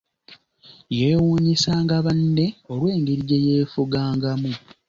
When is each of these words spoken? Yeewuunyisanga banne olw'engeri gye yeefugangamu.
Yeewuunyisanga 0.97 1.95
banne 2.05 2.45
olw'engeri 2.71 3.23
gye 3.29 3.39
yeefugangamu. 3.47 4.51